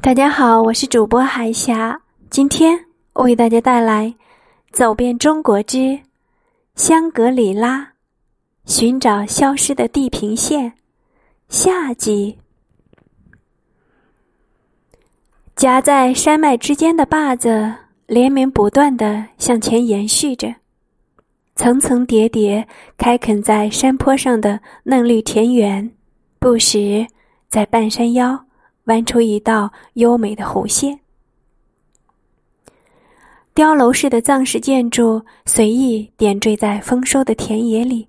[0.00, 2.00] 大家好，我是主播海霞，
[2.30, 4.06] 今天我为大家带来
[4.70, 5.98] 《走遍中国之
[6.76, 7.94] 香格里拉：
[8.64, 10.70] 寻找消失的地平线》
[11.48, 12.38] 下集。
[15.56, 17.74] 夹在山脉之间的坝子
[18.06, 20.54] 连绵不断的向前延续着，
[21.56, 25.90] 层层叠叠开垦在山坡上的嫩绿田园，
[26.38, 27.04] 不时
[27.48, 28.44] 在半山腰。
[28.88, 30.98] 弯出一道优美的弧线，
[33.54, 38.08] 碉楼式的藏式建筑随意点缀在丰收的田野里。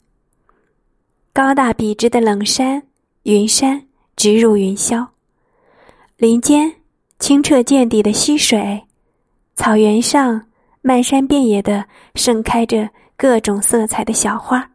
[1.33, 2.81] 高大笔直的冷山、
[3.23, 5.05] 云山直入云霄，
[6.15, 6.73] 林间
[7.19, 8.81] 清澈见底的溪水，
[9.55, 10.41] 草原上
[10.81, 14.71] 漫山遍野的盛开着各种色彩的小花。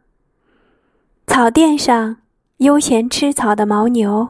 [1.25, 2.17] 草甸上
[2.57, 4.29] 悠闲吃草的牦牛、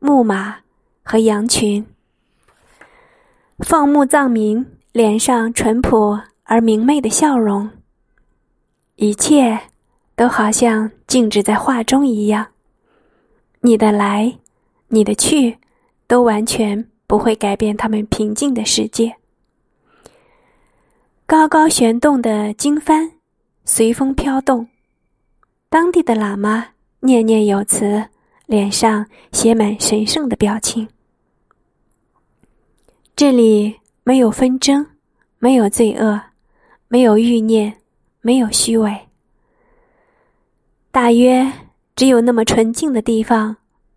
[0.00, 0.61] 牧马。
[1.04, 1.84] 和羊群，
[3.58, 7.68] 放牧藏民脸上淳朴而明媚的笑容，
[8.96, 9.58] 一切
[10.14, 12.46] 都好像静止在画中一样。
[13.60, 14.38] 你的来，
[14.88, 15.58] 你的去，
[16.06, 19.16] 都完全不会改变他们平静的世界。
[21.26, 23.10] 高高悬动的经幡
[23.64, 24.68] 随风飘动，
[25.68, 26.68] 当地的喇嘛
[27.00, 28.04] 念念有词。
[28.46, 30.86] 脸上写满神圣的表情。
[33.14, 34.86] 这里没有纷争，
[35.38, 36.20] 没有罪恶，
[36.88, 37.76] 没有欲念，
[38.20, 39.08] 没有虚伪。
[40.90, 41.52] 大约
[41.94, 43.56] 只有那么纯净的地方，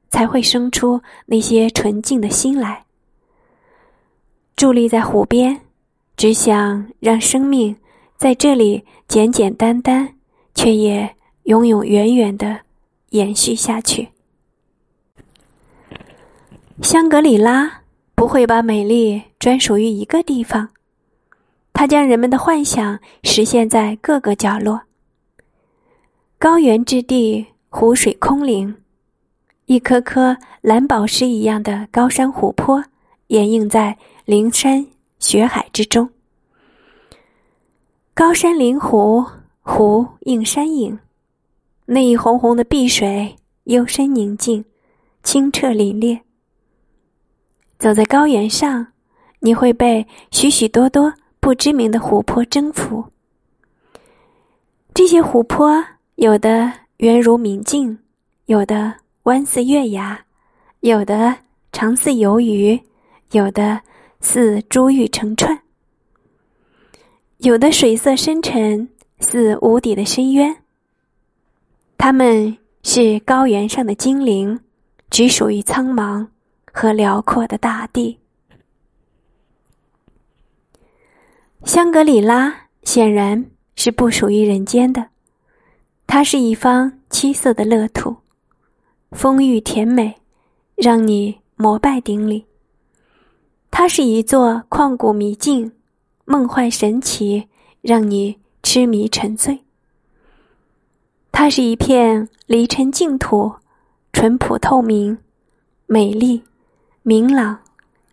[0.09, 2.85] 才会生出那些纯净的心来。
[4.55, 5.61] 伫立在湖边，
[6.15, 7.75] 只想让生命
[8.17, 10.15] 在这里简简单单，
[10.53, 12.61] 却也永永远远的
[13.09, 14.09] 延续下去。
[16.81, 17.81] 香格里拉
[18.15, 20.69] 不会把美丽专属于一个地方，
[21.73, 24.81] 它将人们的幻想实现在各个角落。
[26.39, 28.75] 高原之地，湖水空灵，
[29.65, 32.83] 一颗颗蓝宝石一样的高山湖泊
[33.27, 34.85] 掩映在灵山
[35.19, 36.09] 雪海之中。
[38.13, 39.25] 高山临湖，
[39.61, 40.97] 湖映山影，
[41.85, 43.35] 那一泓泓的碧水
[43.65, 44.63] 幽深宁静，
[45.21, 46.21] 清澈凛冽。
[47.77, 48.87] 走在高原上，
[49.39, 53.05] 你会被许许多多不知名的湖泊征服。
[54.93, 55.83] 这些湖泊
[56.15, 57.99] 有的圆如明镜，
[58.45, 58.93] 有的
[59.23, 60.25] 弯似月牙，
[60.79, 61.35] 有的
[61.71, 62.79] 长似游鱼，
[63.31, 63.81] 有的
[64.21, 65.59] 似珠玉成串，
[67.39, 68.87] 有的水色深沉，
[69.19, 70.55] 似无底的深渊。
[71.97, 74.59] 它们是高原上的精灵，
[75.09, 76.27] 只属于苍茫。
[76.77, 78.19] 和辽阔的大地，
[81.63, 82.53] 香格里拉
[82.83, 85.07] 显然是不属于人间的，
[86.05, 88.17] 它是一方七色的乐土，
[89.11, 90.17] 丰裕甜美，
[90.75, 92.43] 让你膜拜顶礼；
[93.71, 95.71] 它是一座旷古迷境，
[96.25, 97.47] 梦幻神奇，
[97.79, 99.57] 让你痴迷沉醉；
[101.31, 103.55] 它是一片离尘净土，
[104.11, 105.17] 淳朴透明，
[105.85, 106.43] 美丽。
[107.07, 107.59] 明朗、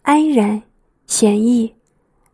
[0.03, 0.63] 安然、
[1.07, 1.75] 闲逸、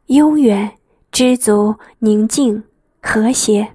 [0.06, 0.72] 悠远、
[1.12, 2.64] 知足、宁静、
[3.00, 3.68] 和谐。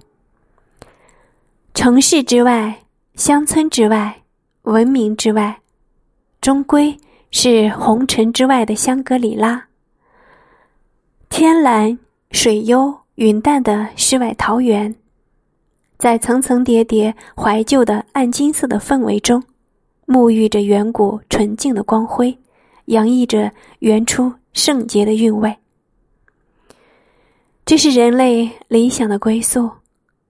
[1.72, 2.82] 城市之外，
[3.14, 4.20] 乡村之外，
[4.64, 5.62] 文明之外，
[6.42, 6.94] 终归
[7.30, 9.68] 是红尘之外的香格里拉。
[11.30, 11.98] 天蓝、
[12.32, 14.94] 水幽、云淡的世外桃源，
[15.96, 19.42] 在层层叠叠怀旧的暗金色的氛围中，
[20.06, 22.38] 沐浴着远古纯净的光辉。
[22.86, 25.56] 洋溢着原初圣洁的韵味。
[27.64, 29.70] 这是人类理想的归宿，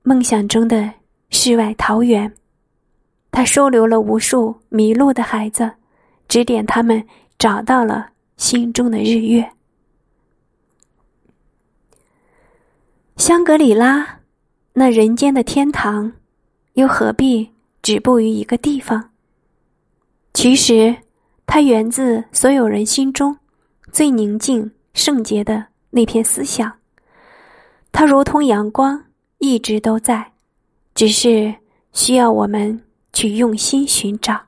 [0.02, 0.92] 梦想中的
[1.30, 2.32] 世外桃源。
[3.32, 5.68] 它收留了无数迷路的孩子，
[6.28, 7.04] 指点他们
[7.38, 9.50] 找到了心中的日月。
[13.16, 14.20] 香格里拉，
[14.72, 16.12] 那人间的天堂，
[16.74, 17.50] 又何必
[17.82, 19.10] 止步于一个地方？
[20.32, 20.94] 其实。
[21.46, 23.36] 它源自所有人心中
[23.92, 26.72] 最宁静、圣洁的那片思想。
[27.92, 29.04] 它如同阳光，
[29.38, 30.32] 一直都在，
[30.94, 31.54] 只是
[31.92, 32.82] 需要我们
[33.12, 34.40] 去用心寻找。